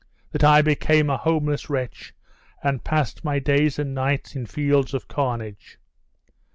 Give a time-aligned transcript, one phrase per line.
[0.31, 2.15] that I became a homeless wretch,
[2.63, 5.77] and passed my days and nights in fields of carnage?